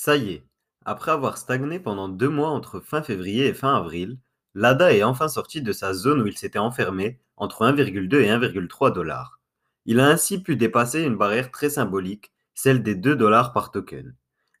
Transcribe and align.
Ça 0.00 0.14
y 0.14 0.30
est, 0.30 0.46
après 0.84 1.10
avoir 1.10 1.38
stagné 1.38 1.80
pendant 1.80 2.08
deux 2.08 2.28
mois 2.28 2.50
entre 2.50 2.78
fin 2.78 3.02
février 3.02 3.48
et 3.48 3.52
fin 3.52 3.74
avril, 3.74 4.20
l'ADA 4.54 4.94
est 4.94 5.02
enfin 5.02 5.26
sorti 5.26 5.60
de 5.60 5.72
sa 5.72 5.92
zone 5.92 6.22
où 6.22 6.28
il 6.28 6.38
s'était 6.38 6.60
enfermé 6.60 7.18
entre 7.36 7.64
1,2 7.64 8.20
et 8.20 8.28
1,3 8.28 8.94
dollars. 8.94 9.40
Il 9.86 9.98
a 9.98 10.06
ainsi 10.06 10.40
pu 10.40 10.54
dépasser 10.54 11.02
une 11.02 11.16
barrière 11.16 11.50
très 11.50 11.68
symbolique, 11.68 12.32
celle 12.54 12.84
des 12.84 12.94
2 12.94 13.16
dollars 13.16 13.52
par 13.52 13.72
token. 13.72 14.14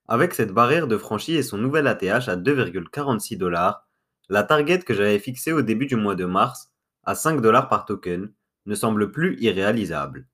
Avec 0.08 0.34
cette 0.34 0.50
barrière 0.50 0.88
de 0.88 0.96
franchie 0.96 1.36
et 1.36 1.44
son 1.44 1.58
nouvel 1.58 1.86
ATH 1.86 2.28
à 2.28 2.36
2,46 2.36 3.38
dollars, 3.38 3.86
la 4.28 4.42
target 4.42 4.80
que 4.80 4.92
j'avais 4.92 5.20
fixée 5.20 5.52
au 5.52 5.62
début 5.62 5.86
du 5.86 5.94
mois 5.94 6.16
de 6.16 6.24
mars, 6.24 6.72
à 7.04 7.14
5 7.14 7.40
dollars 7.40 7.68
par 7.68 7.84
token, 7.84 8.32
ne 8.66 8.74
semble 8.74 9.12
plus 9.12 9.40
irréalisable. 9.40 10.26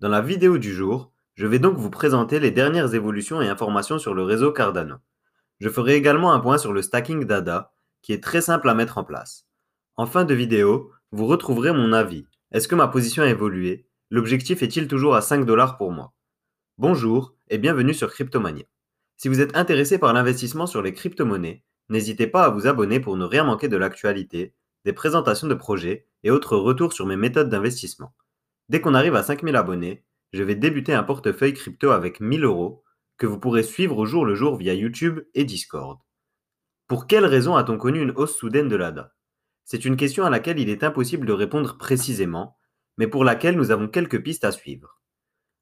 Dans 0.00 0.10
la 0.10 0.20
vidéo 0.20 0.58
du 0.58 0.74
jour, 0.74 1.11
je 1.42 1.48
vais 1.48 1.58
donc 1.58 1.76
vous 1.76 1.90
présenter 1.90 2.38
les 2.38 2.52
dernières 2.52 2.94
évolutions 2.94 3.42
et 3.42 3.48
informations 3.48 3.98
sur 3.98 4.14
le 4.14 4.22
réseau 4.22 4.52
Cardano. 4.52 4.98
Je 5.58 5.68
ferai 5.68 5.96
également 5.96 6.32
un 6.32 6.38
point 6.38 6.56
sur 6.56 6.72
le 6.72 6.82
stacking 6.82 7.24
d'ADA, 7.24 7.72
qui 8.00 8.12
est 8.12 8.22
très 8.22 8.40
simple 8.40 8.68
à 8.68 8.74
mettre 8.74 8.96
en 8.96 9.02
place. 9.02 9.44
En 9.96 10.06
fin 10.06 10.24
de 10.24 10.34
vidéo, 10.34 10.92
vous 11.10 11.26
retrouverez 11.26 11.72
mon 11.72 11.92
avis. 11.92 12.28
Est-ce 12.52 12.68
que 12.68 12.76
ma 12.76 12.86
position 12.86 13.24
a 13.24 13.26
évolué? 13.26 13.88
L'objectif 14.08 14.62
est-il 14.62 14.86
toujours 14.86 15.16
à 15.16 15.20
5 15.20 15.44
dollars 15.44 15.78
pour 15.78 15.90
moi? 15.90 16.12
Bonjour 16.78 17.34
et 17.48 17.58
bienvenue 17.58 17.92
sur 17.92 18.12
Cryptomania. 18.12 18.62
Si 19.16 19.26
vous 19.26 19.40
êtes 19.40 19.56
intéressé 19.56 19.98
par 19.98 20.12
l'investissement 20.12 20.68
sur 20.68 20.80
les 20.80 20.92
crypto-monnaies, 20.92 21.64
n'hésitez 21.88 22.28
pas 22.28 22.44
à 22.44 22.50
vous 22.50 22.68
abonner 22.68 23.00
pour 23.00 23.16
ne 23.16 23.24
rien 23.24 23.42
manquer 23.42 23.66
de 23.66 23.76
l'actualité, 23.76 24.54
des 24.84 24.92
présentations 24.92 25.48
de 25.48 25.54
projets 25.54 26.06
et 26.22 26.30
autres 26.30 26.56
retours 26.56 26.92
sur 26.92 27.04
mes 27.04 27.16
méthodes 27.16 27.48
d'investissement. 27.48 28.14
Dès 28.68 28.80
qu'on 28.80 28.94
arrive 28.94 29.16
à 29.16 29.24
5000 29.24 29.56
abonnés, 29.56 30.04
je 30.32 30.42
vais 30.42 30.54
débuter 30.54 30.94
un 30.94 31.02
portefeuille 31.02 31.54
crypto 31.54 31.90
avec 31.90 32.20
1000 32.20 32.44
euros 32.44 32.82
que 33.18 33.26
vous 33.26 33.38
pourrez 33.38 33.62
suivre 33.62 33.98
au 33.98 34.06
jour 34.06 34.24
le 34.24 34.34
jour 34.34 34.56
via 34.56 34.74
YouTube 34.74 35.20
et 35.34 35.44
Discord. 35.44 35.98
Pour 36.88 37.06
quelle 37.06 37.26
raison 37.26 37.56
a-t-on 37.56 37.78
connu 37.78 38.00
une 38.00 38.12
hausse 38.12 38.36
soudaine 38.36 38.68
de 38.68 38.76
l'ADA? 38.76 39.14
C'est 39.64 39.84
une 39.84 39.96
question 39.96 40.24
à 40.24 40.30
laquelle 40.30 40.58
il 40.58 40.68
est 40.68 40.84
impossible 40.84 41.26
de 41.26 41.32
répondre 41.32 41.78
précisément, 41.78 42.56
mais 42.96 43.06
pour 43.06 43.24
laquelle 43.24 43.56
nous 43.56 43.70
avons 43.70 43.88
quelques 43.88 44.22
pistes 44.22 44.44
à 44.44 44.52
suivre. 44.52 45.00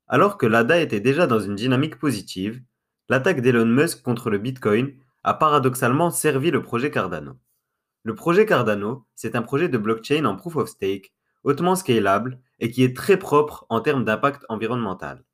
Alors 0.07 0.39
que 0.39 0.47
l'ADA 0.47 0.81
était 0.81 1.01
déjà 1.01 1.27
dans 1.27 1.41
une 1.41 1.55
dynamique 1.55 1.99
positive, 1.99 2.63
l'attaque 3.09 3.43
d'Elon 3.43 3.67
Musk 3.67 4.03
contre 4.03 4.31
le 4.31 4.39
Bitcoin 4.39 4.95
a 5.23 5.35
paradoxalement 5.35 6.11
servi 6.11 6.51
le 6.51 6.63
projet 6.63 6.91
Cardano. 6.91 7.39
Le 8.03 8.15
projet 8.15 8.47
Cardano, 8.47 9.07
c'est 9.15 9.37
un 9.37 9.43
projet 9.43 9.69
de 9.69 9.77
blockchain 9.77 10.25
en 10.25 10.35
proof 10.35 10.57
of 10.57 10.69
stake, 10.69 11.13
hautement 11.45 11.77
scalable 11.77 12.41
et 12.61 12.71
qui 12.71 12.85
est 12.85 12.97
très 12.97 13.19
propre 13.19 13.67
en 13.69 13.81
termes 13.81 14.05
d'impact 14.05 14.45
environnemental. 14.49 15.25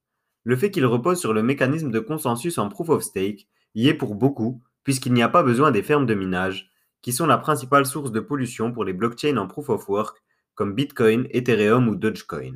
Le 0.44 0.56
fait 0.56 0.70
qu'il 0.70 0.86
repose 0.86 1.20
sur 1.20 1.32
le 1.34 1.42
mécanisme 1.42 1.90
de 1.90 2.00
consensus 2.00 2.58
en 2.58 2.68
proof 2.68 2.88
of 2.88 3.02
stake 3.02 3.48
y 3.74 3.88
est 3.88 3.94
pour 3.94 4.14
beaucoup, 4.14 4.62
puisqu'il 4.84 5.12
n'y 5.12 5.22
a 5.22 5.28
pas 5.28 5.42
besoin 5.42 5.70
des 5.70 5.82
fermes 5.82 6.06
de 6.06 6.14
minage, 6.14 6.70
qui 7.02 7.12
sont 7.12 7.26
la 7.26 7.38
principale 7.38 7.84
source 7.84 8.12
de 8.12 8.20
pollution 8.20 8.72
pour 8.72 8.84
les 8.84 8.92
blockchains 8.92 9.36
en 9.36 9.46
proof 9.46 9.68
of 9.68 9.88
work, 9.88 10.22
comme 10.54 10.74
Bitcoin, 10.74 11.26
Ethereum 11.30 11.88
ou 11.88 11.96
Dogecoin. 11.96 12.54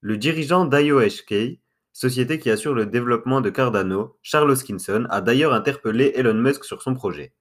Le 0.00 0.16
dirigeant 0.16 0.64
d'IOHK 0.64 1.60
société 1.96 2.38
qui 2.38 2.50
assure 2.50 2.74
le 2.74 2.84
développement 2.84 3.40
de 3.40 3.48
Cardano, 3.48 4.18
Charles 4.20 4.50
Hoskinson, 4.50 5.06
a 5.08 5.22
d'ailleurs 5.22 5.54
interpellé 5.54 6.12
Elon 6.14 6.34
Musk 6.34 6.62
sur 6.64 6.82
son 6.82 6.92
projet. 6.92 7.32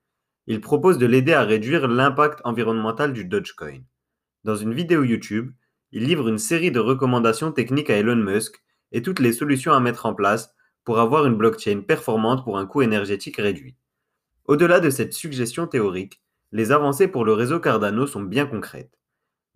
Il 0.47 0.61
propose 0.61 0.97
de 0.97 1.05
l'aider 1.05 1.33
à 1.33 1.43
réduire 1.43 1.89
l'impact 1.89 2.39
environnemental 2.45 3.11
du 3.11 3.25
Dogecoin. 3.25 3.81
Dans 4.45 4.55
une 4.55 4.73
vidéo 4.73 5.03
YouTube, 5.03 5.51
il 5.95 6.03
livre 6.03 6.27
une 6.27 6.37
série 6.37 6.71
de 6.71 6.81
recommandations 6.81 7.53
techniques 7.53 7.89
à 7.89 7.95
Elon 7.95 8.17
Musk 8.17 8.61
et 8.91 9.01
toutes 9.01 9.21
les 9.21 9.31
solutions 9.31 9.71
à 9.71 9.79
mettre 9.79 10.05
en 10.05 10.13
place 10.13 10.53
pour 10.83 10.99
avoir 10.99 11.25
une 11.25 11.37
blockchain 11.37 11.83
performante 11.87 12.43
pour 12.43 12.57
un 12.57 12.65
coût 12.65 12.81
énergétique 12.81 13.37
réduit. 13.37 13.77
Au-delà 14.43 14.81
de 14.81 14.89
cette 14.89 15.13
suggestion 15.13 15.67
théorique, 15.67 16.21
les 16.51 16.73
avancées 16.73 17.07
pour 17.07 17.23
le 17.23 17.31
réseau 17.31 17.61
Cardano 17.61 18.07
sont 18.07 18.23
bien 18.23 18.45
concrètes. 18.45 18.99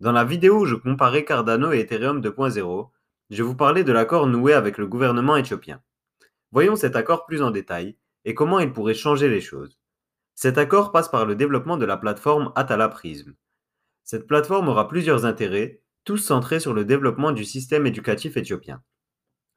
Dans 0.00 0.12
la 0.12 0.24
vidéo 0.24 0.60
où 0.60 0.64
je 0.64 0.76
comparais 0.76 1.26
Cardano 1.26 1.72
et 1.72 1.80
Ethereum 1.80 2.22
2.0, 2.22 2.88
je 3.28 3.42
vous 3.42 3.54
parlais 3.54 3.84
de 3.84 3.92
l'accord 3.92 4.26
noué 4.26 4.54
avec 4.54 4.78
le 4.78 4.86
gouvernement 4.86 5.36
éthiopien. 5.36 5.82
Voyons 6.52 6.74
cet 6.74 6.96
accord 6.96 7.26
plus 7.26 7.42
en 7.42 7.50
détail 7.50 7.96
et 8.24 8.32
comment 8.32 8.60
il 8.60 8.72
pourrait 8.72 8.94
changer 8.94 9.28
les 9.28 9.42
choses. 9.42 9.78
Cet 10.34 10.56
accord 10.56 10.90
passe 10.90 11.10
par 11.10 11.26
le 11.26 11.34
développement 11.34 11.76
de 11.76 11.84
la 11.84 11.98
plateforme 11.98 12.50
Atala 12.54 12.88
Prism. 12.88 13.34
Cette 14.04 14.26
plateforme 14.26 14.70
aura 14.70 14.88
plusieurs 14.88 15.26
intérêts, 15.26 15.82
tous 16.04 16.18
centrés 16.18 16.60
sur 16.60 16.74
le 16.74 16.84
développement 16.84 17.32
du 17.32 17.44
système 17.44 17.86
éducatif 17.86 18.36
éthiopien. 18.36 18.82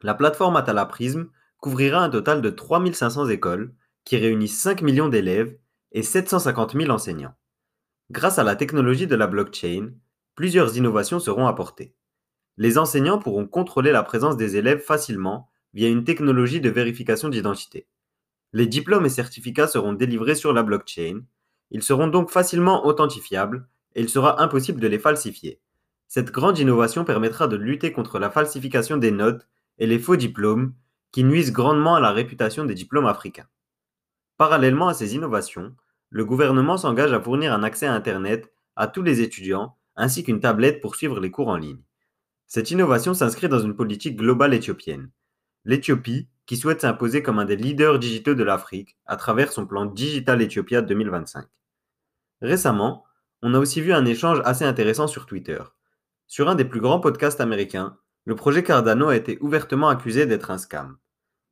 La 0.02 0.14
plateforme 0.14 0.58
Atala 0.58 0.86
Prism 0.86 1.30
couvrira 1.58 2.04
un 2.04 2.10
total 2.10 2.42
de 2.42 2.50
3500 2.50 3.30
écoles 3.30 3.74
qui 4.04 4.18
réunissent 4.18 4.62
5 4.62 4.82
millions 4.82 5.10
d'élèves 5.10 5.58
et 5.94 6.04
750 6.04 6.74
000 6.74 6.90
enseignants. 6.90 7.36
Grâce 8.12 8.38
à 8.38 8.44
la 8.44 8.56
technologie 8.56 9.08
de 9.08 9.16
la 9.16 9.28
blockchain, 9.28 9.92
plusieurs 10.36 10.76
innovations 10.78 11.20
seront 11.20 11.48
apportées. 11.48 11.96
Les 12.58 12.78
enseignants 12.78 13.18
pourront 13.18 13.48
contrôler 13.48 13.92
la 13.92 14.04
présence 14.04 14.38
des 14.38 14.58
élèves 14.58 14.82
facilement 14.82 15.50
via 15.74 15.90
une 15.90 16.04
technologie 16.04 16.62
de 16.62 16.70
vérification 16.70 17.30
d'identité. 17.30 17.88
Les 18.52 18.68
diplômes 18.68 19.06
et 19.06 19.10
certificats 19.10 19.68
seront 19.68 19.94
délivrés 19.94 20.36
sur 20.36 20.54
la 20.54 20.62
blockchain. 20.62 21.22
Ils 21.72 21.82
seront 21.82 22.08
donc 22.08 22.30
facilement 22.30 22.86
authentifiables 22.86 23.68
et 23.96 24.02
il 24.02 24.10
sera 24.10 24.44
impossible 24.44 24.80
de 24.80 24.88
les 24.88 25.00
falsifier. 25.00 25.60
Cette 26.14 26.30
grande 26.30 26.60
innovation 26.60 27.06
permettra 27.06 27.48
de 27.48 27.56
lutter 27.56 27.92
contre 27.92 28.20
la 28.20 28.30
falsification 28.30 28.98
des 28.98 29.10
notes 29.10 29.48
et 29.80 29.88
les 29.88 29.98
faux 29.98 30.16
diplômes 30.16 30.76
qui 31.12 31.24
nuisent 31.24 31.52
grandement 31.52 31.96
à 31.96 32.00
la 32.00 32.12
réputation 32.12 32.66
des 32.66 32.76
diplômes 32.76 33.08
africains. 33.08 33.48
Parallèlement 34.38 34.90
à 34.90 34.94
ces 34.94 35.16
innovations, 35.16 35.76
le 36.12 36.24
gouvernement 36.24 36.78
s'engage 36.78 37.14
à 37.14 37.20
fournir 37.20 37.52
un 37.52 37.64
accès 37.64 37.88
à 37.88 37.96
Internet 37.96 38.54
à 38.76 38.86
tous 38.86 39.02
les 39.02 39.22
étudiants 39.22 39.76
ainsi 39.96 40.24
qu'une 40.24 40.40
tablette 40.40 40.82
pour 40.82 40.96
suivre 40.96 41.20
les 41.20 41.32
cours 41.32 41.48
en 41.48 41.58
ligne. 41.58 41.82
Cette 42.46 42.70
innovation 42.70 43.16
s'inscrit 43.16 43.50
dans 43.50 43.62
une 43.62 43.76
politique 43.76 44.16
globale 44.16 44.54
éthiopienne. 44.54 45.10
L'Éthiopie, 45.66 46.28
qui 46.46 46.58
souhaite 46.58 46.82
s'imposer 46.82 47.24
comme 47.24 47.40
un 47.40 47.46
des 47.46 47.56
leaders 47.56 47.98
digitaux 47.98 48.36
de 48.36 48.44
l'Afrique 48.44 49.00
à 49.08 49.16
travers 49.16 49.52
son 49.52 49.66
plan 49.66 49.88
Digital 49.88 50.44
Ethiopia 50.44 50.84
2025. 50.84 51.48
Récemment, 52.44 53.04
on 53.42 53.56
a 53.56 53.60
aussi 53.60 53.82
vu 53.82 53.94
un 53.94 54.06
échange 54.06 54.44
assez 54.46 54.64
intéressant 54.64 55.08
sur 55.08 55.26
Twitter. 55.26 55.58
Sur 56.28 56.50
un 56.50 56.56
des 56.56 56.66
plus 56.66 56.82
grands 56.82 57.00
podcasts 57.00 57.42
américains, 57.42 57.98
le 58.26 58.36
projet 58.36 58.64
Cardano 58.64 59.10
a 59.10 59.16
été 59.16 59.38
ouvertement 59.42 59.90
accusé 59.90 60.26
d'être 60.26 60.52
un 60.52 60.58
scam. 60.58 60.98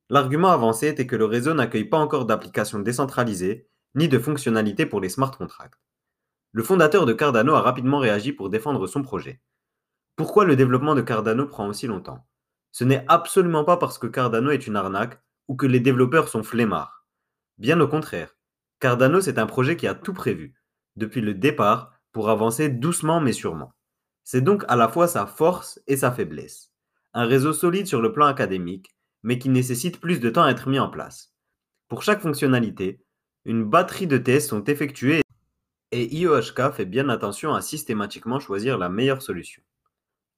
L'argument 0.09 0.49
avancé 0.49 0.87
était 0.87 1.07
que 1.07 1.15
le 1.15 1.25
réseau 1.25 1.53
n'accueille 1.53 1.85
pas 1.85 1.97
encore 1.97 2.25
d'applications 2.25 2.79
décentralisées 2.79 3.67
ni 3.95 4.07
de 4.07 4.19
fonctionnalités 4.19 4.85
pour 4.85 5.01
les 5.01 5.09
smart 5.09 5.31
contracts. 5.31 5.79
Le 6.53 6.63
fondateur 6.63 7.05
de 7.05 7.13
Cardano 7.13 7.53
a 7.53 7.61
rapidement 7.61 7.99
réagi 7.99 8.33
pour 8.33 8.49
défendre 8.49 8.87
son 8.87 9.01
projet. 9.01 9.41
Pourquoi 10.15 10.45
le 10.45 10.55
développement 10.55 10.95
de 10.95 11.01
Cardano 11.01 11.45
prend 11.45 11.67
aussi 11.67 11.87
longtemps? 11.87 12.25
Ce 12.71 12.83
n'est 12.83 13.05
absolument 13.07 13.63
pas 13.63 13.77
parce 13.77 13.97
que 13.97 14.07
Cardano 14.07 14.51
est 14.51 14.67
une 14.67 14.75
arnaque 14.75 15.21
ou 15.47 15.55
que 15.55 15.65
les 15.65 15.79
développeurs 15.79 16.27
sont 16.27 16.43
flemmards. 16.43 17.05
Bien 17.57 17.79
au 17.79 17.87
contraire, 17.87 18.35
Cardano 18.79 19.21
c'est 19.21 19.39
un 19.39 19.45
projet 19.45 19.77
qui 19.77 19.87
a 19.87 19.95
tout 19.95 20.13
prévu, 20.13 20.55
depuis 20.95 21.21
le 21.21 21.33
départ, 21.33 21.93
pour 22.11 22.29
avancer 22.29 22.69
doucement 22.69 23.19
mais 23.19 23.33
sûrement. 23.33 23.73
C'est 24.23 24.41
donc 24.41 24.63
à 24.67 24.75
la 24.75 24.87
fois 24.87 25.07
sa 25.07 25.25
force 25.25 25.81
et 25.87 25.97
sa 25.97 26.11
faiblesse. 26.11 26.71
Un 27.13 27.25
réseau 27.25 27.53
solide 27.53 27.87
sur 27.87 28.01
le 28.01 28.13
plan 28.13 28.25
académique, 28.25 28.89
mais 29.23 29.39
qui 29.39 29.49
nécessite 29.49 29.99
plus 29.99 30.19
de 30.19 30.29
temps 30.29 30.43
à 30.43 30.51
être 30.51 30.69
mis 30.69 30.79
en 30.79 30.89
place. 30.89 31.33
Pour 31.87 32.03
chaque 32.03 32.21
fonctionnalité, 32.21 33.03
une 33.45 33.63
batterie 33.63 34.07
de 34.07 34.17
tests 34.17 34.49
sont 34.49 34.63
effectués 34.65 35.21
et 35.91 36.15
IOHK 36.15 36.71
fait 36.71 36.85
bien 36.85 37.09
attention 37.09 37.53
à 37.53 37.61
systématiquement 37.61 38.39
choisir 38.39 38.77
la 38.77 38.89
meilleure 38.89 39.21
solution. 39.21 39.61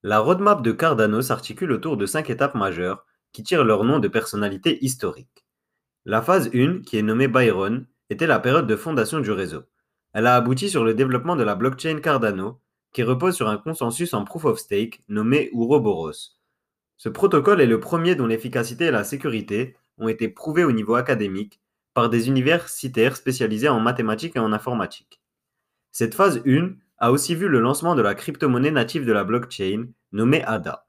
La 0.01 0.19
roadmap 0.19 0.61
de 0.61 0.71
Cardano 0.71 1.21
s'articule 1.21 1.71
autour 1.71 1.95
de 1.95 2.05
cinq 2.05 2.29
étapes 2.29 2.55
majeures 2.55 3.05
qui 3.31 3.43
tirent 3.43 3.63
leur 3.63 3.83
nom 3.83 3.99
de 3.99 4.07
personnalités 4.07 4.83
historiques. 4.83 5.45
La 6.05 6.21
phase 6.21 6.49
1, 6.53 6.81
qui 6.81 6.97
est 6.97 7.03
nommée 7.03 7.27
Byron, 7.27 7.85
était 8.09 8.27
la 8.27 8.39
période 8.39 8.67
de 8.67 8.75
fondation 8.75 9.19
du 9.19 9.31
réseau. 9.31 9.63
Elle 10.13 10.27
a 10.27 10.35
abouti 10.35 10.69
sur 10.69 10.83
le 10.83 10.93
développement 10.93 11.35
de 11.35 11.43
la 11.43 11.55
blockchain 11.55 11.99
Cardano, 11.99 12.59
qui 12.93 13.03
repose 13.03 13.35
sur 13.35 13.49
un 13.49 13.57
consensus 13.57 14.13
en 14.13 14.23
proof 14.23 14.45
of 14.45 14.59
stake 14.59 15.01
nommé 15.09 15.49
Ouroboros. 15.53 16.37
Ce 16.97 17.09
protocole 17.09 17.59
est 17.59 17.67
le 17.67 17.79
premier 17.79 18.15
dont 18.15 18.27
l'efficacité 18.27 18.85
et 18.85 18.91
la 18.91 19.03
sécurité 19.03 19.75
ont 19.97 20.07
été 20.07 20.29
prouvées 20.29 20.63
au 20.63 20.71
niveau 20.71 20.95
académique 20.95 21.59
par 21.93 22.09
des 22.09 22.27
universitaires 22.27 23.17
spécialisés 23.17 23.69
en 23.69 23.79
mathématiques 23.79 24.35
et 24.35 24.39
en 24.39 24.53
informatique. 24.53 25.21
Cette 25.91 26.15
phase 26.15 26.41
1 26.45 26.73
a 26.97 27.11
aussi 27.11 27.35
vu 27.35 27.47
le 27.47 27.59
lancement 27.59 27.95
de 27.95 28.01
la 28.01 28.15
crypto-monnaie 28.15 28.71
native 28.71 29.05
de 29.05 29.11
la 29.11 29.23
blockchain, 29.23 29.87
nommée 30.11 30.43
ADA. 30.43 30.87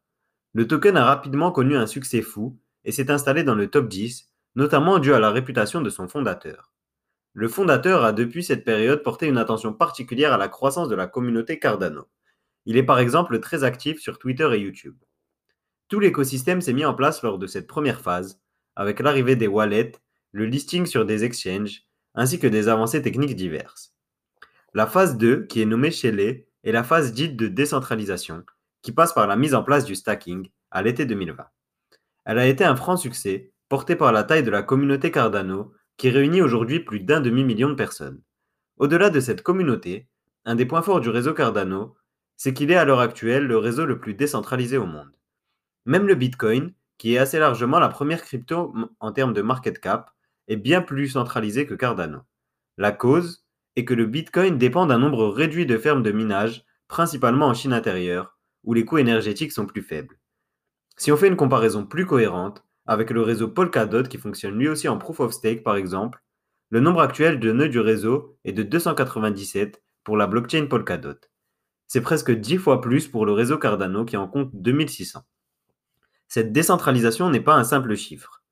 Le 0.52 0.68
token 0.68 0.96
a 0.96 1.04
rapidement 1.04 1.50
connu 1.50 1.76
un 1.76 1.86
succès 1.86 2.22
fou 2.22 2.56
et 2.84 2.92
s'est 2.92 3.10
installé 3.10 3.42
dans 3.42 3.54
le 3.54 3.68
top 3.68 3.88
10, 3.88 4.30
notamment 4.54 4.98
dû 4.98 5.12
à 5.12 5.18
la 5.18 5.30
réputation 5.30 5.80
de 5.80 5.90
son 5.90 6.06
fondateur. 6.06 6.73
Le 7.36 7.48
fondateur 7.48 8.04
a 8.04 8.12
depuis 8.12 8.44
cette 8.44 8.64
période 8.64 9.02
porté 9.02 9.26
une 9.26 9.38
attention 9.38 9.72
particulière 9.72 10.32
à 10.32 10.38
la 10.38 10.46
croissance 10.46 10.88
de 10.88 10.94
la 10.94 11.08
communauté 11.08 11.58
Cardano. 11.58 12.06
Il 12.64 12.76
est 12.76 12.84
par 12.84 13.00
exemple 13.00 13.40
très 13.40 13.64
actif 13.64 14.00
sur 14.00 14.20
Twitter 14.20 14.48
et 14.52 14.60
YouTube. 14.60 14.96
Tout 15.88 15.98
l'écosystème 15.98 16.60
s'est 16.60 16.72
mis 16.72 16.84
en 16.84 16.94
place 16.94 17.22
lors 17.22 17.38
de 17.38 17.48
cette 17.48 17.66
première 17.66 18.00
phase, 18.00 18.40
avec 18.76 19.00
l'arrivée 19.00 19.34
des 19.34 19.48
wallets, 19.48 19.92
le 20.31 20.46
listing 20.46 20.86
sur 20.86 21.04
des 21.04 21.25
exchanges, 21.25 21.82
ainsi 22.14 22.38
que 22.38 22.46
des 22.46 22.69
avancées 22.69 23.02
techniques 23.02 23.34
diverses. 23.34 23.96
La 24.72 24.86
phase 24.86 25.19
2, 25.19 25.46
qui 25.46 25.60
est 25.60 25.66
nommée 25.66 25.90
Shelley, 25.90 26.46
est 26.62 26.72
la 26.72 26.84
phase 26.84 27.12
dite 27.12 27.36
de 27.36 27.48
décentralisation, 27.48 28.44
qui 28.82 28.92
passe 28.92 29.12
par 29.12 29.26
la 29.26 29.34
mise 29.34 29.56
en 29.56 29.64
place 29.64 29.84
du 29.84 29.96
stacking 29.96 30.48
à 30.70 30.82
l'été 30.82 31.04
2020. 31.04 31.44
Elle 32.26 32.38
a 32.38 32.46
été 32.46 32.62
un 32.62 32.76
franc 32.76 32.96
succès, 32.96 33.52
porté 33.69 33.96
par 33.96 34.12
la 34.12 34.22
taille 34.22 34.44
de 34.44 34.52
la 34.52 34.62
communauté 34.62 35.10
Cardano, 35.10 35.72
qui 35.96 36.11
réunit 36.11 36.43
aujourd'hui 36.43 36.81
plus 36.81 37.00
d'un 37.00 37.20
demi-million 37.20 37.69
de 37.69 37.75
personnes. 37.75 38.20
Au-delà 38.76 39.11
de 39.11 39.20
cette 39.20 39.43
communauté, 39.43 40.08
un 40.44 40.55
des 40.55 40.67
points 40.67 40.82
forts 40.82 41.00
du 41.00 41.08
réseau 41.08 41.35
Cardano, 41.35 41.94
c'est 42.37 42.52
qu'il 42.52 42.70
est 42.70 42.76
à 42.76 42.85
l'heure 42.85 43.00
actuelle 43.00 43.46
le 43.46 43.58
réseau 43.58 43.87
le 43.87 44.00
plus 44.00 44.14
décentralisé 44.14 44.76
au 44.76 44.87
monde. 44.87 45.17
Même 45.87 46.06
le 46.06 46.14
Bitcoin, 46.14 46.73
qui 46.99 47.14
est 47.14 47.19
assez 47.19 47.38
largement 47.38 47.79
la 47.79 47.88
première 47.88 48.23
crypto 48.23 48.75
en 49.00 49.12
termes 49.12 49.32
de 49.32 49.43
market 49.43 49.79
cap, 49.79 50.11
est 50.49 50.56
bien 50.56 50.82
plus 50.82 51.08
centralisé 51.08 51.67
que 51.67 51.75
Cardano. 51.75 52.20
La 52.76 52.93
cause 52.93 53.44
est 53.76 53.85
que 53.85 53.94
le 53.94 54.06
Bitcoin 54.06 54.58
dépend 54.58 54.87
d'un 54.87 54.99
nombre 54.99 55.29
réduit 55.29 55.67
de 55.67 55.79
fermes 55.79 56.02
de 56.02 56.12
minage, 56.12 56.64
principalement 56.88 57.46
en 57.46 57.55
Chine 57.55 57.73
intérieure, 57.73 58.38
où 58.62 58.75
les 58.75 58.85
coûts 58.85 58.99
énergétiques 58.99 59.52
sont 59.52 59.67
plus 59.67 59.82
faibles. 59.82 60.19
Si 60.96 61.11
on 61.11 61.17
fait 61.17 61.29
une 61.29 61.37
comparaison 61.37 61.85
plus 61.85 62.06
cohérente, 62.06 62.64
avec 62.86 63.10
le 63.10 63.22
réseau 63.22 63.48
Polkadot 63.48 64.04
qui 64.04 64.19
fonctionne 64.19 64.58
lui 64.58 64.69
aussi 64.69 64.88
en 64.88 64.98
proof 64.98 65.20
of 65.20 65.32
stake 65.32 65.62
par 65.62 65.76
exemple, 65.76 66.22
le 66.70 66.81
nombre 66.81 67.00
actuel 67.00 67.40
de 67.40 67.52
nœuds 67.52 67.69
du 67.69 67.81
réseau 67.81 68.36
est 68.44 68.52
de 68.52 68.62
297 68.62 69.82
pour 70.02 70.16
la 70.16 70.26
blockchain 70.26 70.66
Polkadot. 70.66 71.19
C'est 71.86 72.00
presque 72.00 72.32
10 72.32 72.58
fois 72.58 72.81
plus 72.81 73.08
pour 73.08 73.26
le 73.26 73.32
réseau 73.32 73.58
Cardano 73.58 74.04
qui 74.04 74.16
en 74.16 74.26
compte 74.26 74.50
2600. 74.54 75.22
Cette 76.28 76.52
décentralisation 76.52 77.31
n'est 77.31 77.40
pas 77.40 77.54
un 77.54 77.64
simple 77.64 77.94
chiffre. 77.94 78.42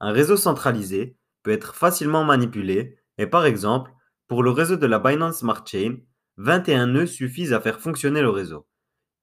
Un 0.00 0.12
réseau 0.12 0.36
centralisé 0.36 1.16
peut 1.42 1.50
être 1.50 1.74
facilement 1.74 2.24
manipulé 2.24 2.98
et 3.18 3.26
par 3.26 3.46
exemple, 3.46 3.92
pour 4.26 4.42
le 4.42 4.50
réseau 4.50 4.76
de 4.76 4.86
la 4.86 4.98
Binance 4.98 5.38
Smart 5.38 5.64
Chain, 5.66 5.96
21 6.36 6.86
nœuds 6.88 7.06
suffisent 7.06 7.52
à 7.52 7.60
faire 7.60 7.80
fonctionner 7.80 8.22
le 8.22 8.30
réseau. 8.30 8.66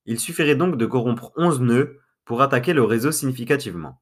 Il 0.05 0.19
suffirait 0.19 0.55
donc 0.55 0.77
de 0.77 0.85
corrompre 0.85 1.31
11 1.35 1.61
nœuds 1.61 1.99
pour 2.25 2.41
attaquer 2.41 2.73
le 2.73 2.83
réseau 2.83 3.11
significativement. 3.11 4.01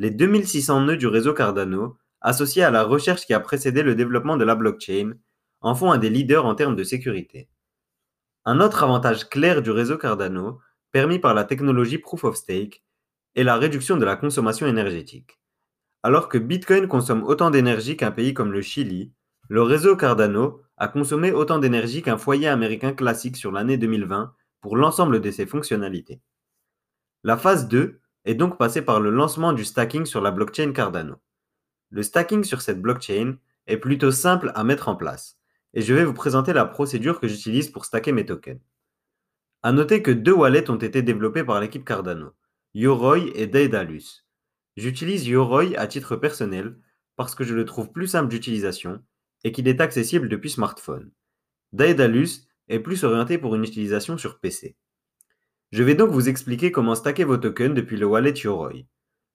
Les 0.00 0.10
2600 0.10 0.86
nœuds 0.86 0.96
du 0.96 1.06
réseau 1.06 1.34
Cardano, 1.34 1.98
associés 2.22 2.62
à 2.62 2.70
la 2.70 2.84
recherche 2.84 3.26
qui 3.26 3.34
a 3.34 3.38
précédé 3.38 3.82
le 3.82 3.94
développement 3.94 4.38
de 4.38 4.44
la 4.44 4.54
blockchain, 4.54 5.12
en 5.60 5.74
font 5.74 5.92
un 5.92 5.98
des 5.98 6.08
leaders 6.08 6.46
en 6.46 6.54
termes 6.54 6.74
de 6.74 6.84
sécurité. 6.84 7.50
Un 8.46 8.62
autre 8.62 8.82
avantage 8.82 9.28
clair 9.28 9.60
du 9.60 9.70
réseau 9.70 9.98
Cardano, 9.98 10.58
permis 10.90 11.18
par 11.18 11.34
la 11.34 11.44
technologie 11.44 11.98
Proof 11.98 12.24
of 12.24 12.36
Stake, 12.36 12.82
est 13.34 13.44
la 13.44 13.58
réduction 13.58 13.98
de 13.98 14.06
la 14.06 14.16
consommation 14.16 14.66
énergétique. 14.66 15.38
Alors 16.02 16.30
que 16.30 16.38
Bitcoin 16.38 16.88
consomme 16.88 17.22
autant 17.22 17.50
d'énergie 17.50 17.98
qu'un 17.98 18.10
pays 18.10 18.32
comme 18.32 18.52
le 18.52 18.62
Chili, 18.62 19.12
le 19.50 19.60
réseau 19.60 19.98
Cardano 19.98 20.62
a 20.78 20.88
consommé 20.88 21.30
autant 21.30 21.58
d'énergie 21.58 22.00
qu'un 22.00 22.16
foyer 22.16 22.48
américain 22.48 22.94
classique 22.94 23.36
sur 23.36 23.52
l'année 23.52 23.76
2020 23.76 24.32
pour 24.62 24.78
l'ensemble 24.78 25.20
de 25.20 25.30
ses 25.30 25.44
fonctionnalités. 25.44 26.22
La 27.22 27.36
phase 27.36 27.68
2 27.68 27.99
est 28.24 28.34
donc 28.34 28.58
passée 28.58 28.82
par 28.82 29.00
le 29.00 29.10
lancement 29.10 29.52
du 29.52 29.64
stacking 29.64 30.06
sur 30.06 30.20
la 30.20 30.30
blockchain 30.30 30.72
Cardano. 30.72 31.16
Le 31.90 32.02
stacking 32.02 32.44
sur 32.44 32.60
cette 32.60 32.80
blockchain 32.80 33.36
est 33.66 33.76
plutôt 33.76 34.10
simple 34.10 34.52
à 34.54 34.64
mettre 34.64 34.88
en 34.88 34.96
place, 34.96 35.38
et 35.74 35.82
je 35.82 35.94
vais 35.94 36.04
vous 36.04 36.14
présenter 36.14 36.52
la 36.52 36.64
procédure 36.64 37.20
que 37.20 37.28
j'utilise 37.28 37.70
pour 37.70 37.84
stacker 37.84 38.12
mes 38.12 38.26
tokens. 38.26 38.60
A 39.62 39.72
noter 39.72 40.02
que 40.02 40.10
deux 40.10 40.32
wallets 40.32 40.70
ont 40.70 40.76
été 40.76 41.02
développés 41.02 41.44
par 41.44 41.60
l'équipe 41.60 41.84
Cardano, 41.84 42.32
Yoroi 42.74 43.30
et 43.34 43.46
Daedalus. 43.46 44.24
J'utilise 44.76 45.26
Yoroi 45.26 45.76
à 45.76 45.86
titre 45.86 46.16
personnel 46.16 46.78
parce 47.16 47.34
que 47.34 47.44
je 47.44 47.54
le 47.54 47.64
trouve 47.64 47.92
plus 47.92 48.06
simple 48.06 48.28
d'utilisation 48.28 49.02
et 49.44 49.52
qu'il 49.52 49.68
est 49.68 49.80
accessible 49.80 50.28
depuis 50.28 50.50
smartphone. 50.50 51.10
Daedalus 51.72 52.48
est 52.68 52.80
plus 52.80 53.04
orienté 53.04 53.36
pour 53.36 53.54
une 53.54 53.64
utilisation 53.64 54.16
sur 54.16 54.38
PC. 54.38 54.76
Je 55.72 55.84
vais 55.84 55.94
donc 55.94 56.10
vous 56.10 56.28
expliquer 56.28 56.72
comment 56.72 56.96
stacker 56.96 57.22
vos 57.22 57.36
tokens 57.36 57.74
depuis 57.74 57.96
le 57.96 58.06
wallet 58.06 58.34
Yoroi. 58.34 58.86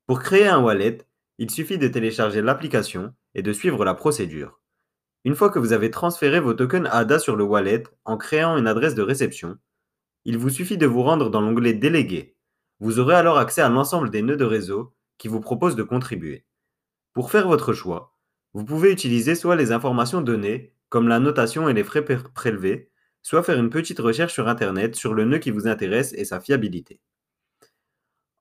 Pour 0.05 0.19
créer 0.19 0.47
un 0.47 0.59
wallet, 0.59 0.97
il 1.37 1.49
suffit 1.49 1.77
de 1.77 1.87
télécharger 1.87 2.41
l'application 2.41 3.13
et 3.35 3.41
de 3.41 3.53
suivre 3.53 3.85
la 3.85 3.93
procédure. 3.93 4.59
Une 5.23 5.35
fois 5.35 5.49
que 5.49 5.59
vous 5.59 5.71
avez 5.71 5.91
transféré 5.91 6.41
vos 6.41 6.53
tokens 6.53 6.89
ADA 6.91 7.19
sur 7.19 7.37
le 7.37 7.45
wallet 7.45 7.83
en 8.03 8.17
créant 8.17 8.57
une 8.57 8.67
adresse 8.67 8.95
de 8.95 9.01
réception, 9.01 9.57
il 10.25 10.37
vous 10.37 10.49
suffit 10.49 10.77
de 10.77 10.85
vous 10.85 11.03
rendre 11.03 11.29
dans 11.29 11.39
l'onglet 11.39 11.73
Délégué. 11.73 12.35
Vous 12.81 12.99
aurez 12.99 13.15
alors 13.15 13.37
accès 13.37 13.61
à 13.61 13.69
l'ensemble 13.69 14.09
des 14.09 14.21
nœuds 14.21 14.35
de 14.35 14.43
réseau 14.43 14.93
qui 15.17 15.29
vous 15.29 15.39
proposent 15.39 15.77
de 15.77 15.83
contribuer. 15.83 16.45
Pour 17.13 17.31
faire 17.31 17.47
votre 17.47 17.71
choix, 17.71 18.17
vous 18.53 18.65
pouvez 18.65 18.91
utiliser 18.91 19.35
soit 19.35 19.55
les 19.55 19.71
informations 19.71 20.19
données, 20.19 20.73
comme 20.89 21.07
la 21.07 21.19
notation 21.19 21.69
et 21.69 21.73
les 21.73 21.85
frais 21.85 22.03
prélevés, 22.03 22.91
soit 23.25 23.41
faire 23.41 23.57
une 23.57 23.71
petite 23.71 23.97
recherche 23.97 24.33
sur 24.33 24.47
Internet 24.47 24.95
sur 24.95 25.15
le 25.15 25.25
nœud 25.25 25.39
qui 25.39 25.49
vous 25.49 25.67
intéresse 25.67 26.13
et 26.13 26.25
sa 26.25 26.39
fiabilité. 26.39 26.99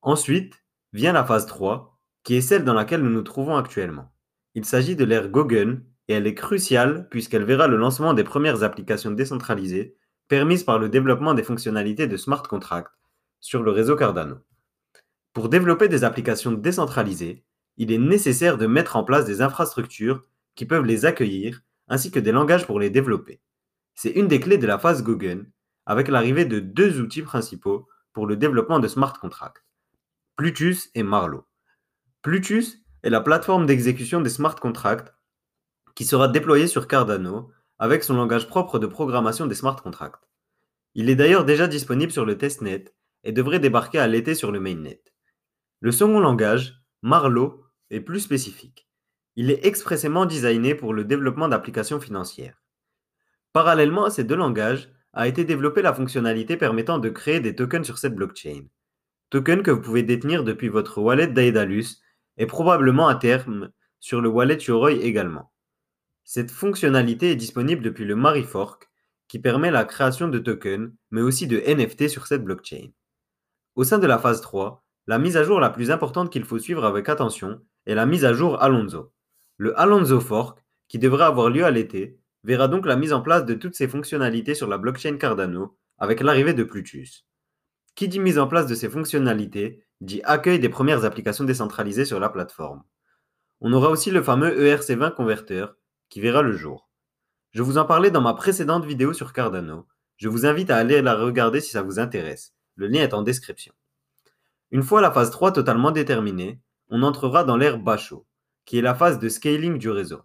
Ensuite, 0.02 0.62
vient 0.92 1.14
la 1.14 1.24
phase 1.24 1.46
3, 1.46 1.98
qui 2.22 2.34
est 2.34 2.42
celle 2.42 2.64
dans 2.64 2.74
laquelle 2.74 3.00
nous 3.02 3.10
nous 3.10 3.22
trouvons 3.22 3.56
actuellement. 3.56 4.12
Il 4.54 4.66
s'agit 4.66 4.94
de 4.94 5.06
l'ère 5.06 5.30
Gogen 5.30 5.82
et 6.08 6.12
elle 6.12 6.26
est 6.26 6.34
cruciale 6.34 7.08
puisqu'elle 7.08 7.44
verra 7.44 7.66
le 7.66 7.78
lancement 7.78 8.12
des 8.12 8.24
premières 8.24 8.62
applications 8.62 9.10
décentralisées 9.10 9.96
permises 10.28 10.64
par 10.64 10.78
le 10.78 10.90
développement 10.90 11.32
des 11.32 11.44
fonctionnalités 11.44 12.06
de 12.06 12.18
smart 12.18 12.42
contracts 12.42 12.92
sur 13.40 13.62
le 13.62 13.70
réseau 13.70 13.96
Cardano. 13.96 14.36
Pour 15.32 15.48
développer 15.48 15.88
des 15.88 16.04
applications 16.04 16.52
décentralisées, 16.52 17.42
il 17.78 17.90
est 17.90 17.96
nécessaire 17.96 18.58
de 18.58 18.66
mettre 18.66 18.96
en 18.96 19.04
place 19.04 19.24
des 19.24 19.40
infrastructures 19.40 20.24
qui 20.54 20.66
peuvent 20.66 20.84
les 20.84 21.06
accueillir 21.06 21.62
ainsi 21.88 22.10
que 22.10 22.20
des 22.20 22.32
langages 22.32 22.66
pour 22.66 22.78
les 22.78 22.90
développer. 22.90 23.40
C'est 23.94 24.10
une 24.10 24.28
des 24.28 24.40
clés 24.40 24.58
de 24.58 24.66
la 24.66 24.78
phase 24.78 25.02
Gogen 25.02 25.50
avec 25.86 26.08
l'arrivée 26.08 26.44
de 26.44 26.60
deux 26.60 27.00
outils 27.00 27.22
principaux 27.22 27.88
pour 28.12 28.26
le 28.26 28.36
développement 28.36 28.80
de 28.80 28.88
smart 28.88 29.18
contracts, 29.18 29.64
Plutus 30.36 30.90
et 30.94 31.02
Marlow. 31.02 31.46
Plutus 32.22 32.78
est 33.02 33.10
la 33.10 33.20
plateforme 33.20 33.66
d'exécution 33.66 34.20
des 34.20 34.30
smart 34.30 34.56
contracts 34.56 35.14
qui 35.94 36.04
sera 36.04 36.26
déployé 36.26 36.66
sur 36.66 36.88
Cardano 36.88 37.52
avec 37.78 38.02
son 38.02 38.14
langage 38.14 38.48
propre 38.48 38.78
de 38.78 38.86
programmation 38.86 39.46
des 39.46 39.54
smart 39.54 39.76
contracts. 39.76 40.24
Il 40.94 41.10
est 41.10 41.16
d'ailleurs 41.16 41.44
déjà 41.44 41.68
disponible 41.68 42.12
sur 42.12 42.24
le 42.24 42.38
testnet 42.38 42.84
et 43.24 43.32
devrait 43.32 43.58
débarquer 43.58 43.98
à 43.98 44.06
l'été 44.06 44.34
sur 44.34 44.52
le 44.52 44.60
mainnet. 44.60 45.02
Le 45.80 45.92
second 45.92 46.20
langage, 46.20 46.82
Marlow, 47.02 47.64
est 47.90 48.00
plus 48.00 48.20
spécifique. 48.20 48.88
Il 49.36 49.50
est 49.50 49.66
expressément 49.66 50.26
designé 50.26 50.74
pour 50.74 50.94
le 50.94 51.04
développement 51.04 51.48
d'applications 51.48 52.00
financières. 52.00 52.63
Parallèlement 53.54 54.04
à 54.04 54.10
ces 54.10 54.24
deux 54.24 54.34
langages, 54.34 54.90
a 55.12 55.28
été 55.28 55.44
développée 55.44 55.80
la 55.80 55.94
fonctionnalité 55.94 56.56
permettant 56.56 56.98
de 56.98 57.08
créer 57.08 57.38
des 57.38 57.54
tokens 57.54 57.86
sur 57.86 57.98
cette 57.98 58.16
blockchain. 58.16 58.64
Tokens 59.30 59.62
que 59.62 59.70
vous 59.70 59.80
pouvez 59.80 60.02
détenir 60.02 60.42
depuis 60.42 60.68
votre 60.68 61.00
wallet 61.00 61.28
Daedalus 61.28 62.00
et 62.36 62.46
probablement 62.46 63.06
à 63.06 63.14
terme 63.14 63.70
sur 64.00 64.20
le 64.20 64.28
wallet 64.28 64.58
Yoroi 64.58 64.94
également. 64.94 65.52
Cette 66.24 66.50
fonctionnalité 66.50 67.30
est 67.30 67.36
disponible 67.36 67.80
depuis 67.80 68.04
le 68.04 68.16
Marifork, 68.16 68.90
qui 69.28 69.38
permet 69.38 69.70
la 69.70 69.84
création 69.84 70.26
de 70.26 70.40
tokens, 70.40 70.90
mais 71.12 71.20
aussi 71.20 71.46
de 71.46 71.60
NFT 71.60 72.08
sur 72.08 72.26
cette 72.26 72.42
blockchain. 72.44 72.88
Au 73.76 73.84
sein 73.84 73.98
de 74.00 74.06
la 74.08 74.18
phase 74.18 74.40
3, 74.40 74.84
la 75.06 75.18
mise 75.18 75.36
à 75.36 75.44
jour 75.44 75.60
la 75.60 75.70
plus 75.70 75.92
importante 75.92 76.32
qu'il 76.32 76.44
faut 76.44 76.58
suivre 76.58 76.84
avec 76.84 77.08
attention 77.08 77.60
est 77.86 77.94
la 77.94 78.04
mise 78.04 78.24
à 78.24 78.32
jour 78.32 78.60
Alonso. 78.60 79.12
Le 79.58 79.78
Alonso 79.78 80.20
Fork, 80.20 80.58
qui 80.88 80.98
devrait 80.98 81.24
avoir 81.24 81.50
lieu 81.50 81.64
à 81.64 81.70
l'été, 81.70 82.18
verra 82.44 82.68
donc 82.68 82.86
la 82.86 82.96
mise 82.96 83.12
en 83.12 83.22
place 83.22 83.44
de 83.44 83.54
toutes 83.54 83.74
ces 83.74 83.88
fonctionnalités 83.88 84.54
sur 84.54 84.68
la 84.68 84.78
blockchain 84.78 85.16
Cardano 85.16 85.76
avec 85.98 86.20
l'arrivée 86.20 86.54
de 86.54 86.62
Plutus. 86.62 87.26
Qui 87.94 88.08
dit 88.08 88.20
mise 88.20 88.38
en 88.38 88.46
place 88.46 88.66
de 88.66 88.74
ces 88.74 88.88
fonctionnalités 88.88 89.84
dit 90.00 90.20
accueil 90.24 90.58
des 90.58 90.68
premières 90.68 91.04
applications 91.04 91.44
décentralisées 91.44 92.04
sur 92.04 92.20
la 92.20 92.28
plateforme. 92.28 92.82
On 93.60 93.72
aura 93.72 93.88
aussi 93.88 94.10
le 94.10 94.22
fameux 94.22 94.50
ERC20 94.62 95.14
converteur 95.14 95.76
qui 96.10 96.20
verra 96.20 96.42
le 96.42 96.52
jour. 96.52 96.90
Je 97.52 97.62
vous 97.62 97.78
en 97.78 97.84
parlais 97.84 98.10
dans 98.10 98.20
ma 98.20 98.34
précédente 98.34 98.84
vidéo 98.84 99.12
sur 99.12 99.32
Cardano. 99.32 99.86
Je 100.16 100.28
vous 100.28 100.44
invite 100.44 100.70
à 100.70 100.76
aller 100.76 101.00
la 101.02 101.14
regarder 101.14 101.60
si 101.60 101.70
ça 101.70 101.82
vous 101.82 101.98
intéresse. 101.98 102.54
Le 102.74 102.88
lien 102.88 103.02
est 103.02 103.14
en 103.14 103.22
description. 103.22 103.72
Une 104.70 104.82
fois 104.82 105.00
la 105.00 105.10
phase 105.10 105.30
3 105.30 105.52
totalement 105.52 105.92
déterminée, 105.92 106.60
on 106.88 107.02
entrera 107.02 107.44
dans 107.44 107.56
l'ère 107.56 107.78
Bacho, 107.78 108.26
qui 108.64 108.78
est 108.78 108.82
la 108.82 108.94
phase 108.94 109.18
de 109.18 109.28
scaling 109.28 109.78
du 109.78 109.88
réseau. 109.88 110.22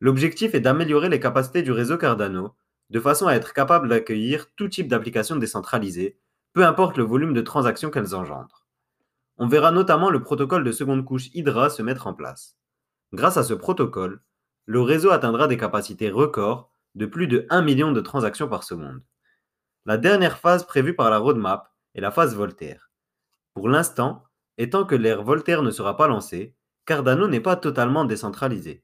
L'objectif 0.00 0.54
est 0.54 0.60
d'améliorer 0.60 1.08
les 1.08 1.20
capacités 1.20 1.62
du 1.62 1.72
réseau 1.72 1.98
Cardano 1.98 2.54
de 2.88 3.00
façon 3.00 3.26
à 3.26 3.34
être 3.34 3.52
capable 3.52 3.88
d'accueillir 3.88 4.46
tout 4.56 4.68
type 4.68 4.88
d'applications 4.88 5.36
décentralisées, 5.36 6.18
peu 6.52 6.66
importe 6.66 6.96
le 6.96 7.04
volume 7.04 7.34
de 7.34 7.40
transactions 7.40 7.90
qu'elles 7.90 8.14
engendrent. 8.14 8.66
On 9.36 9.46
verra 9.46 9.70
notamment 9.70 10.10
le 10.10 10.22
protocole 10.22 10.64
de 10.64 10.72
seconde 10.72 11.04
couche 11.04 11.28
Hydra 11.32 11.70
se 11.70 11.82
mettre 11.82 12.06
en 12.06 12.14
place. 12.14 12.56
Grâce 13.12 13.36
à 13.36 13.44
ce 13.44 13.54
protocole, 13.54 14.20
le 14.66 14.80
réseau 14.80 15.10
atteindra 15.10 15.46
des 15.46 15.56
capacités 15.56 16.10
records 16.10 16.70
de 16.94 17.06
plus 17.06 17.28
de 17.28 17.46
1 17.50 17.62
million 17.62 17.92
de 17.92 18.00
transactions 18.00 18.48
par 18.48 18.64
seconde. 18.64 19.02
La 19.86 19.96
dernière 19.96 20.38
phase 20.38 20.66
prévue 20.66 20.94
par 20.94 21.10
la 21.10 21.18
roadmap 21.18 21.72
est 21.94 22.00
la 22.00 22.10
phase 22.10 22.34
Voltaire. 22.34 22.90
Pour 23.54 23.68
l'instant, 23.68 24.24
et 24.58 24.70
tant 24.70 24.84
que 24.84 24.94
l'ère 24.94 25.22
Voltaire 25.22 25.62
ne 25.62 25.70
sera 25.70 25.96
pas 25.96 26.08
lancée, 26.08 26.54
Cardano 26.84 27.28
n'est 27.28 27.40
pas 27.40 27.56
totalement 27.56 28.04
décentralisé. 28.04 28.82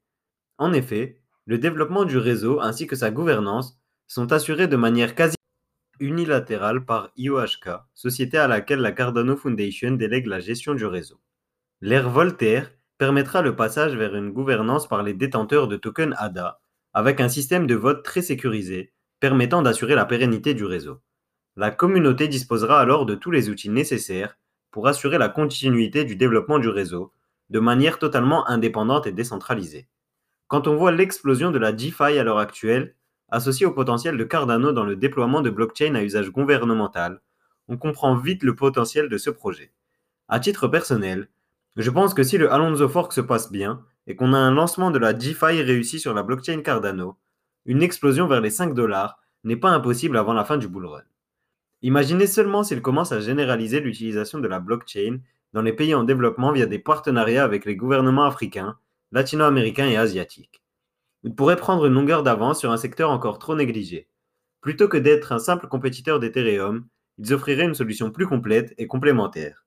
En 0.58 0.72
effet, 0.72 1.20
le 1.46 1.58
développement 1.58 2.04
du 2.04 2.18
réseau 2.18 2.60
ainsi 2.60 2.86
que 2.86 2.96
sa 2.96 3.10
gouvernance 3.10 3.78
sont 4.06 4.32
assurés 4.32 4.68
de 4.68 4.76
manière 4.76 5.14
quasi 5.14 5.36
unilatérale 6.00 6.84
par 6.84 7.10
IOHK, 7.16 7.68
société 7.94 8.38
à 8.38 8.48
laquelle 8.48 8.80
la 8.80 8.92
Cardano 8.92 9.36
Foundation 9.36 9.92
délègue 9.92 10.26
la 10.26 10.40
gestion 10.40 10.74
du 10.74 10.86
réseau. 10.86 11.20
L'ère 11.80 12.10
Voltaire 12.10 12.72
permettra 12.98 13.42
le 13.42 13.56
passage 13.56 13.94
vers 13.94 14.14
une 14.14 14.30
gouvernance 14.30 14.88
par 14.88 15.02
les 15.02 15.14
détenteurs 15.14 15.68
de 15.68 15.76
tokens 15.76 16.14
ADA, 16.16 16.60
avec 16.94 17.20
un 17.20 17.28
système 17.28 17.66
de 17.66 17.74
vote 17.74 18.02
très 18.02 18.22
sécurisé, 18.22 18.92
permettant 19.20 19.62
d'assurer 19.62 19.94
la 19.94 20.06
pérennité 20.06 20.54
du 20.54 20.64
réseau. 20.64 21.00
La 21.56 21.70
communauté 21.70 22.28
disposera 22.28 22.80
alors 22.80 23.06
de 23.06 23.14
tous 23.14 23.30
les 23.30 23.48
outils 23.48 23.70
nécessaires 23.70 24.38
pour 24.70 24.88
assurer 24.88 25.18
la 25.18 25.28
continuité 25.28 26.04
du 26.04 26.16
développement 26.16 26.58
du 26.58 26.68
réseau, 26.68 27.12
de 27.50 27.60
manière 27.60 27.98
totalement 27.98 28.48
indépendante 28.48 29.06
et 29.06 29.12
décentralisée. 29.12 29.88
Quand 30.48 30.68
on 30.68 30.76
voit 30.76 30.92
l'explosion 30.92 31.50
de 31.50 31.58
la 31.58 31.72
DeFi 31.72 32.18
à 32.18 32.22
l'heure 32.22 32.38
actuelle, 32.38 32.94
associée 33.28 33.66
au 33.66 33.72
potentiel 33.72 34.16
de 34.16 34.22
Cardano 34.22 34.70
dans 34.70 34.84
le 34.84 34.94
déploiement 34.94 35.40
de 35.40 35.50
blockchain 35.50 35.96
à 35.96 36.02
usage 36.02 36.30
gouvernemental, 36.30 37.20
on 37.66 37.76
comprend 37.76 38.14
vite 38.14 38.44
le 38.44 38.54
potentiel 38.54 39.08
de 39.08 39.18
ce 39.18 39.30
projet. 39.30 39.72
À 40.28 40.38
titre 40.38 40.68
personnel, 40.68 41.28
je 41.76 41.90
pense 41.90 42.14
que 42.14 42.22
si 42.22 42.38
le 42.38 42.52
Alonso 42.52 42.88
Fork 42.88 43.12
se 43.12 43.20
passe 43.20 43.50
bien 43.50 43.84
et 44.06 44.14
qu'on 44.14 44.32
a 44.34 44.38
un 44.38 44.52
lancement 44.52 44.92
de 44.92 44.98
la 44.98 45.12
DeFi 45.12 45.62
réussi 45.62 45.98
sur 45.98 46.14
la 46.14 46.22
blockchain 46.22 46.62
Cardano, 46.62 47.18
une 47.64 47.82
explosion 47.82 48.28
vers 48.28 48.40
les 48.40 48.50
5 48.50 48.72
dollars 48.72 49.18
n'est 49.42 49.56
pas 49.56 49.70
impossible 49.70 50.16
avant 50.16 50.32
la 50.32 50.44
fin 50.44 50.58
du 50.58 50.68
bull 50.68 50.86
run. 50.86 51.02
Imaginez 51.82 52.28
seulement 52.28 52.62
s'il 52.62 52.82
commence 52.82 53.10
à 53.10 53.20
généraliser 53.20 53.80
l'utilisation 53.80 54.38
de 54.38 54.46
la 54.46 54.60
blockchain 54.60 55.18
dans 55.52 55.62
les 55.62 55.72
pays 55.72 55.94
en 55.94 56.04
développement 56.04 56.52
via 56.52 56.66
des 56.66 56.78
partenariats 56.78 57.44
avec 57.44 57.64
les 57.64 57.74
gouvernements 57.74 58.26
africains 58.26 58.78
latino-américains 59.12 59.88
et 59.88 59.96
asiatiques. 59.96 60.62
Ils 61.22 61.34
pourraient 61.34 61.56
prendre 61.56 61.86
une 61.86 61.94
longueur 61.94 62.22
d'avance 62.22 62.60
sur 62.60 62.72
un 62.72 62.76
secteur 62.76 63.10
encore 63.10 63.38
trop 63.38 63.56
négligé. 63.56 64.08
Plutôt 64.60 64.88
que 64.88 64.96
d'être 64.96 65.32
un 65.32 65.38
simple 65.38 65.68
compétiteur 65.68 66.20
d'Ethereum, 66.20 66.86
ils 67.18 67.32
offriraient 67.32 67.64
une 67.64 67.74
solution 67.74 68.10
plus 68.10 68.26
complète 68.26 68.74
et 68.78 68.86
complémentaire. 68.86 69.64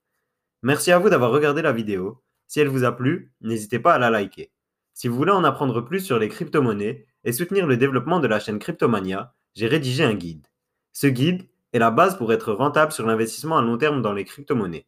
Merci 0.62 0.92
à 0.92 0.98
vous 0.98 1.10
d'avoir 1.10 1.30
regardé 1.30 1.62
la 1.62 1.72
vidéo. 1.72 2.22
Si 2.46 2.60
elle 2.60 2.68
vous 2.68 2.84
a 2.84 2.92
plu, 2.92 3.32
n'hésitez 3.40 3.78
pas 3.78 3.94
à 3.94 3.98
la 3.98 4.10
liker. 4.10 4.52
Si 4.92 5.08
vous 5.08 5.16
voulez 5.16 5.32
en 5.32 5.44
apprendre 5.44 5.80
plus 5.80 6.00
sur 6.00 6.18
les 6.18 6.28
crypto-monnaies 6.28 7.06
et 7.24 7.32
soutenir 7.32 7.66
le 7.66 7.76
développement 7.76 8.20
de 8.20 8.26
la 8.26 8.40
chaîne 8.40 8.58
Cryptomania, 8.58 9.34
j'ai 9.54 9.66
rédigé 9.66 10.04
un 10.04 10.14
guide. 10.14 10.46
Ce 10.92 11.06
guide 11.06 11.48
est 11.72 11.78
la 11.78 11.90
base 11.90 12.18
pour 12.18 12.32
être 12.32 12.52
rentable 12.52 12.92
sur 12.92 13.06
l'investissement 13.06 13.56
à 13.56 13.62
long 13.62 13.78
terme 13.78 14.02
dans 14.02 14.12
les 14.12 14.24
crypto-monnaies. 14.24 14.86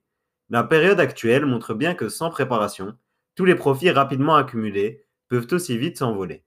La 0.51 0.65
période 0.65 1.01
actuelle 1.01 1.47
montre 1.47 1.73
bien 1.73 1.95
que 1.95 2.09
sans 2.09 2.31
préparation, 2.31 2.97
tous 3.35 3.45
les 3.45 3.55
profits 3.55 3.91
rapidement 3.91 4.37
accumulés 4.37 5.05
peuvent 5.29 5.49
aussi 5.53 5.79
vite 5.79 5.99
s'envoler. 5.99 6.45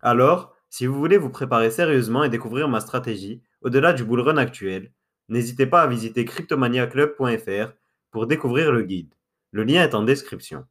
Alors, 0.00 0.54
si 0.68 0.86
vous 0.86 0.98
voulez 0.98 1.16
vous 1.16 1.30
préparer 1.30 1.70
sérieusement 1.70 2.24
et 2.24 2.28
découvrir 2.28 2.68
ma 2.68 2.80
stratégie 2.80 3.42
au-delà 3.62 3.92
du 3.92 4.04
bull 4.04 4.20
run 4.20 4.36
actuel, 4.36 4.92
n'hésitez 5.28 5.66
pas 5.66 5.82
à 5.82 5.86
visiter 5.86 6.24
cryptomaniaclub.fr 6.24 7.72
pour 8.10 8.26
découvrir 8.26 8.72
le 8.72 8.82
guide. 8.82 9.14
Le 9.52 9.64
lien 9.64 9.82
est 9.82 9.94
en 9.94 10.02
description. 10.02 10.66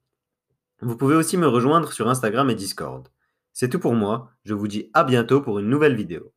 Vous 0.81 0.97
pouvez 0.97 1.15
aussi 1.15 1.37
me 1.37 1.47
rejoindre 1.47 1.91
sur 1.91 2.09
Instagram 2.09 2.49
et 2.49 2.55
Discord. 2.55 3.07
C'est 3.53 3.69
tout 3.69 3.79
pour 3.79 3.95
moi, 3.95 4.31
je 4.43 4.53
vous 4.53 4.67
dis 4.67 4.91
à 4.93 5.05
bientôt 5.05 5.41
pour 5.41 5.59
une 5.59 5.69
nouvelle 5.69 5.95
vidéo. 5.95 6.34